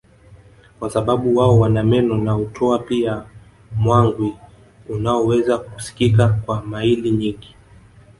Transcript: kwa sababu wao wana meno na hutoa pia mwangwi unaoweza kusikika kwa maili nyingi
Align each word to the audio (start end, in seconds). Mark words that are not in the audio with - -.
kwa 0.79 0.89
sababu 0.89 1.35
wao 1.37 1.59
wana 1.59 1.83
meno 1.83 2.17
na 2.17 2.31
hutoa 2.31 2.79
pia 2.79 3.25
mwangwi 3.75 4.37
unaoweza 4.89 5.57
kusikika 5.57 6.27
kwa 6.45 6.61
maili 6.61 7.11
nyingi 7.11 7.55